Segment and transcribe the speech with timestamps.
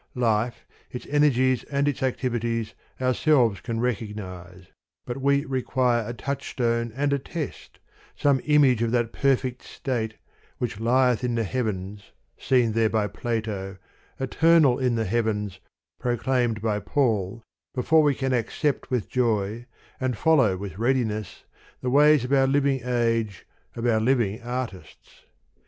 [0.15, 4.65] Life, its energies and its activities, ourselves can recognize:
[5.05, 7.77] but we require a touchstone and a test,
[8.15, 10.15] some im age of that perfect state,
[10.57, 13.77] which lieth in the heavens, seen there by Plato,
[14.19, 15.59] eternal in the heavens,
[15.99, 17.43] proclaimed by Paul,
[17.75, 19.67] before we can accept with joy,
[19.99, 21.43] and follow with readiness,
[21.81, 23.45] the ways of our living age,
[23.75, 25.25] of our living artists.